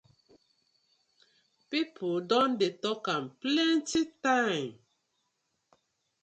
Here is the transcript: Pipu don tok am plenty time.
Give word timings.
Pipu 1.69 2.09
don 2.29 2.51
tok 2.83 3.05
am 3.15 3.25
plenty 3.41 4.01
time. 4.23 4.69